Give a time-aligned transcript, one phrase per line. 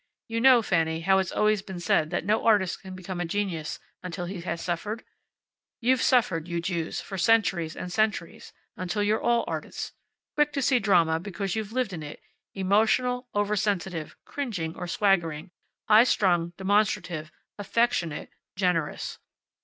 [0.27, 3.77] You know, Fanny, how it's always been said that no artist can became a genius
[4.01, 5.03] until he has suffered.
[5.79, 9.91] You've suffered, you Jews, for centuries and centuries, until you're all artists
[10.33, 12.19] quick to see drama because you've lived in it,
[12.55, 15.51] emotional, oversensitive, cringing, or swaggering,
[15.87, 19.19] high strung, demonstrative, affectionate, generous.